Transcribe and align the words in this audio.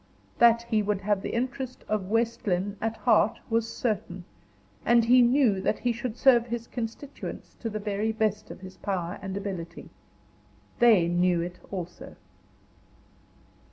That 0.39 0.63
he 0.63 0.81
would 0.81 1.01
have 1.01 1.21
the 1.21 1.29
interest 1.35 1.85
of 1.87 2.09
West 2.09 2.47
Lynne, 2.47 2.75
at 2.81 2.97
heart 2.97 3.39
was 3.51 3.71
certain, 3.71 4.23
and 4.83 5.05
he 5.05 5.21
knew 5.21 5.61
that 5.61 5.77
he 5.77 5.91
should 5.93 6.17
serve 6.17 6.47
his 6.47 6.65
constituents 6.65 7.55
to 7.59 7.69
the 7.69 7.77
very 7.77 8.11
best 8.11 8.49
of 8.49 8.61
his 8.61 8.77
power 8.77 9.19
and 9.21 9.37
ability. 9.37 9.91
They 10.79 11.07
knew 11.07 11.41
it 11.41 11.59
also. 11.69 12.15